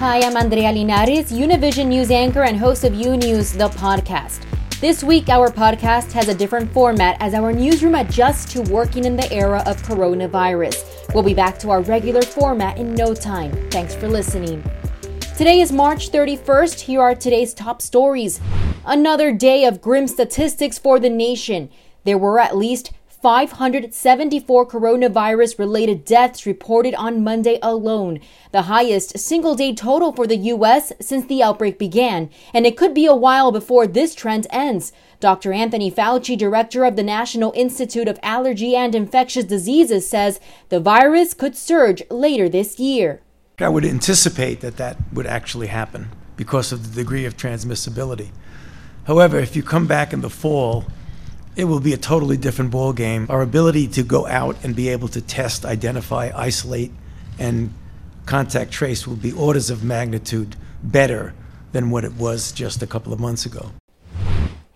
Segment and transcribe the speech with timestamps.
[0.00, 4.46] Hi, I'm Andrea Linares, Univision News anchor and host of U News, the podcast.
[4.80, 9.14] This week, our podcast has a different format as our newsroom adjusts to working in
[9.14, 11.12] the era of coronavirus.
[11.12, 13.52] We'll be back to our regular format in no time.
[13.68, 14.64] Thanks for listening.
[15.36, 16.80] Today is March 31st.
[16.80, 18.40] Here are today's top stories.
[18.86, 21.68] Another day of grim statistics for the nation.
[22.04, 22.92] There were at least
[23.22, 28.18] 574 coronavirus related deaths reported on Monday alone,
[28.50, 30.92] the highest single day total for the U.S.
[31.00, 34.92] since the outbreak began, and it could be a while before this trend ends.
[35.20, 35.52] Dr.
[35.52, 40.40] Anthony Fauci, director of the National Institute of Allergy and Infectious Diseases, says
[40.70, 43.20] the virus could surge later this year.
[43.58, 48.30] I would anticipate that that would actually happen because of the degree of transmissibility.
[49.04, 50.86] However, if you come back in the fall,
[51.56, 53.26] it will be a totally different ball game.
[53.28, 56.92] Our ability to go out and be able to test, identify, isolate,
[57.38, 57.72] and
[58.26, 61.34] contact trace will be orders of magnitude better
[61.72, 63.72] than what it was just a couple of months ago.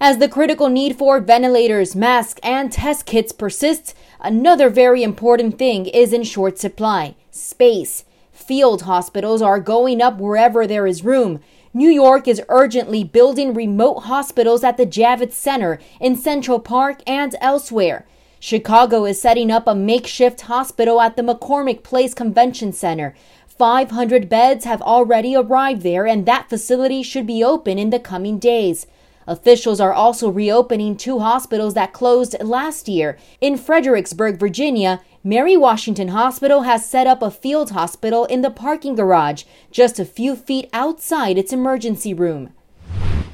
[0.01, 5.87] As the critical need for ventilators, masks, and test kits persists, another very important thing
[5.87, 8.05] is in short supply space.
[8.33, 11.41] Field hospitals are going up wherever there is room.
[11.77, 17.35] New York is urgently building remote hospitals at the Javits Center in Central Park and
[17.41, 18.07] elsewhere.
[18.39, 23.13] Chicago is setting up a makeshift hospital at the McCormick Place Convention Center.
[23.49, 28.39] 500 beds have already arrived there, and that facility should be open in the coming
[28.39, 28.87] days.
[29.27, 33.19] Officials are also reopening two hospitals that closed last year.
[33.41, 38.95] In Fredericksburg, Virginia, Mary Washington Hospital has set up a field hospital in the parking
[38.95, 42.53] garage, just a few feet outside its emergency room.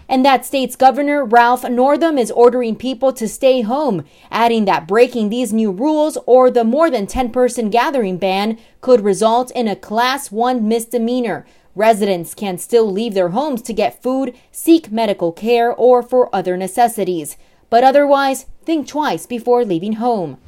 [0.08, 5.30] And that state's governor, Ralph Northam, is ordering people to stay home, adding that breaking
[5.30, 9.75] these new rules or the more than 10 person gathering ban could result in a
[9.75, 11.44] Class 1 misdemeanor.
[11.75, 16.56] Residents can still leave their homes to get food, seek medical care, or for other
[16.56, 17.36] necessities.
[17.69, 20.38] But otherwise, think twice before leaving home.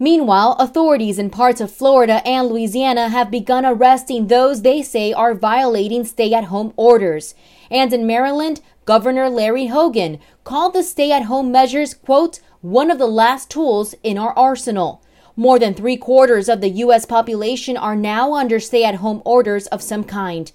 [0.00, 5.34] Meanwhile, authorities in parts of Florida and Louisiana have begun arresting those they say are
[5.34, 7.34] violating stay at home orders.
[7.68, 12.98] And in Maryland, Governor Larry Hogan called the stay at home measures, quote, one of
[12.98, 15.02] the last tools in our arsenal.
[15.36, 17.04] More than three quarters of the U.S.
[17.04, 20.50] population are now under stay at home orders of some kind.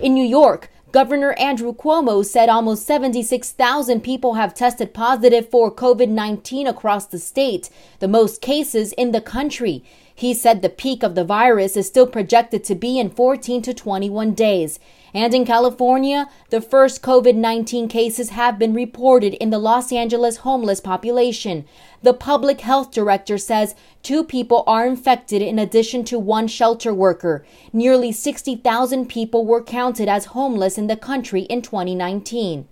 [0.00, 6.08] In New York, Governor Andrew Cuomo said almost 76,000 people have tested positive for COVID
[6.08, 7.68] 19 across the state,
[7.98, 9.82] the most cases in the country.
[10.16, 13.74] He said the peak of the virus is still projected to be in 14 to
[13.74, 14.78] 21 days.
[15.12, 20.38] And in California, the first COVID 19 cases have been reported in the Los Angeles
[20.38, 21.64] homeless population.
[22.02, 27.44] The public health director says two people are infected in addition to one shelter worker.
[27.72, 32.68] Nearly 60,000 people were counted as homeless in the country in 2019.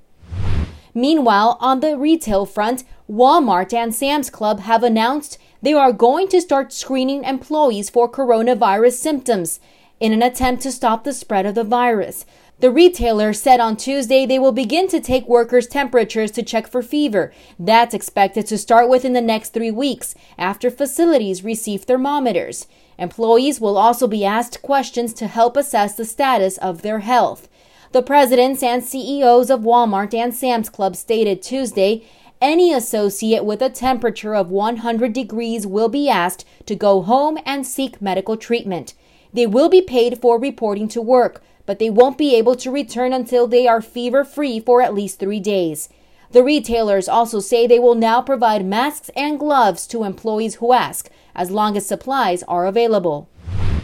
[0.94, 6.40] Meanwhile, on the retail front, Walmart and Sam's Club have announced they are going to
[6.40, 9.60] start screening employees for coronavirus symptoms
[10.00, 12.26] in an attempt to stop the spread of the virus.
[12.58, 16.82] The retailer said on Tuesday they will begin to take workers' temperatures to check for
[16.82, 17.32] fever.
[17.58, 22.66] That's expected to start within the next three weeks after facilities receive thermometers.
[22.98, 27.48] Employees will also be asked questions to help assess the status of their health.
[27.92, 32.04] The presidents and CEOs of Walmart and Sam's Club stated Tuesday
[32.42, 37.64] any associate with a temperature of 100 degrees will be asked to go home and
[37.64, 38.94] seek medical treatment.
[39.32, 43.12] They will be paid for reporting to work, but they won't be able to return
[43.12, 45.88] until they are fever free for at least three days.
[46.32, 51.10] The retailers also say they will now provide masks and gloves to employees who ask,
[51.36, 53.28] as long as supplies are available.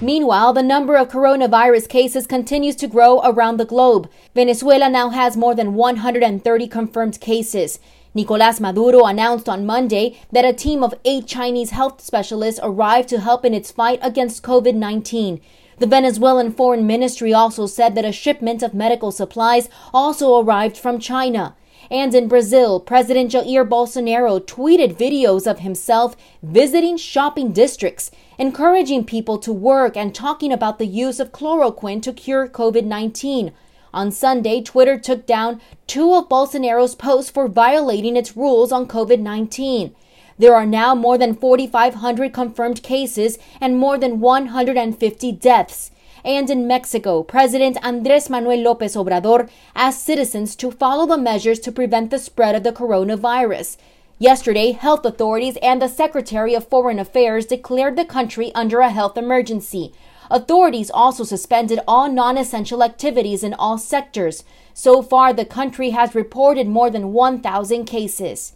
[0.01, 4.09] Meanwhile, the number of coronavirus cases continues to grow around the globe.
[4.33, 7.81] Venezuela now has more than 130 confirmed cases.
[8.15, 13.21] Nicolas Maduro announced on Monday that a team of eight Chinese health specialists arrived to
[13.21, 15.41] help in its fight against COVID 19.
[15.79, 20.99] The Venezuelan Foreign Ministry also said that a shipment of medical supplies also arrived from
[20.99, 21.55] China.
[21.91, 29.39] And in Brazil, President Jair Bolsonaro tweeted videos of himself visiting shopping districts, encouraging people
[29.39, 33.53] to work and talking about the use of chloroquine to cure COVID 19.
[33.93, 39.21] On Sunday, Twitter took down two of Bolsonaro's posts for violating its rules on COVID
[39.21, 39.95] 19.
[40.39, 45.91] There are now more than 4,500 confirmed cases and more than 150 deaths.
[46.25, 51.73] And in Mexico, President Andres Manuel Lopez Obrador asked citizens to follow the measures to
[51.73, 53.79] prevent the spread of the coronavirus.
[54.21, 59.17] Yesterday, health authorities and the Secretary of Foreign Affairs declared the country under a health
[59.17, 59.93] emergency.
[60.31, 64.45] Authorities also suspended all non essential activities in all sectors.
[64.75, 68.55] So far, the country has reported more than 1,000 cases.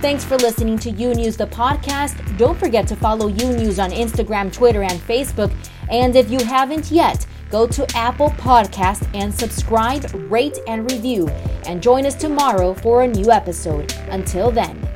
[0.00, 2.38] Thanks for listening to U News, the podcast.
[2.38, 5.52] Don't forget to follow U News on Instagram, Twitter, and Facebook.
[5.90, 11.28] And if you haven't yet, go to Apple Podcast and subscribe, rate, and review.
[11.66, 13.92] And join us tomorrow for a new episode.
[14.08, 14.89] Until then.